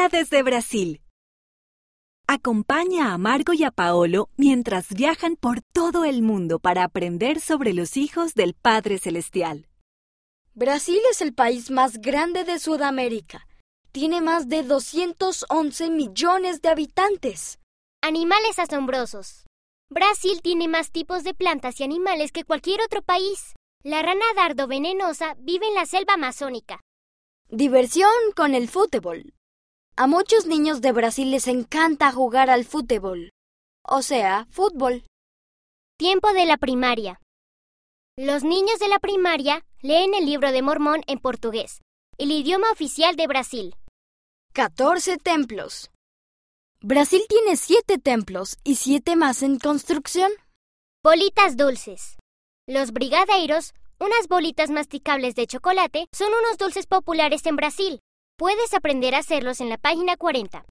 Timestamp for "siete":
47.58-47.98, 48.76-49.16